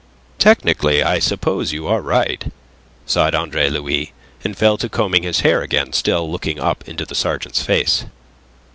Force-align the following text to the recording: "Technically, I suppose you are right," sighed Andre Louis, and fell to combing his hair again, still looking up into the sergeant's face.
"Technically, 0.39 1.03
I 1.03 1.19
suppose 1.19 1.73
you 1.73 1.85
are 1.85 2.01
right," 2.01 2.51
sighed 3.05 3.35
Andre 3.35 3.69
Louis, 3.69 4.13
and 4.43 4.57
fell 4.57 4.75
to 4.79 4.89
combing 4.89 5.21
his 5.21 5.41
hair 5.41 5.61
again, 5.61 5.93
still 5.93 6.27
looking 6.31 6.59
up 6.59 6.89
into 6.89 7.05
the 7.05 7.13
sergeant's 7.13 7.61
face. 7.61 8.05